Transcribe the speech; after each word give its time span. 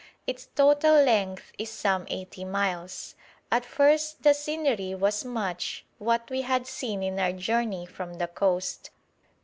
Its 0.25 0.47
total 0.55 1.03
length 1.03 1.51
is 1.59 1.69
some 1.69 2.07
eighty 2.09 2.43
miles. 2.43 3.13
At 3.51 3.63
first 3.63 4.23
the 4.23 4.33
scenery 4.33 4.95
was 4.95 5.23
much 5.23 5.85
what 5.99 6.27
we 6.31 6.41
had 6.41 6.65
seen 6.65 7.03
in 7.03 7.19
our 7.19 7.33
journey 7.33 7.85
from 7.85 8.15
the 8.15 8.27
coast. 8.27 8.89